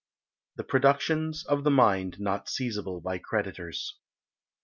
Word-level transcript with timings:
]THE 0.57 0.63
PRODUCTIONS 0.63 1.45
OF 1.45 1.63
THE 1.63 1.69
MIND 1.69 2.19
NOT 2.19 2.49
SEIZABLE 2.49 3.01
BY 3.01 3.19
CREDITORS. 3.19 3.97